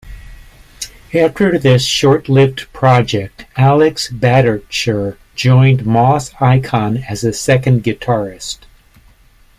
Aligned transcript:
After 1.13 1.59
this 1.59 1.85
short 1.85 2.27
lived 2.27 2.65
project 2.73 3.45
Alex 3.55 4.09
Badertscher 4.11 5.17
joined 5.35 5.85
Moss 5.85 6.31
Icon 6.39 6.97
as 7.07 7.23
a 7.23 7.31
second 7.31 7.83
guitarist. 7.83 8.61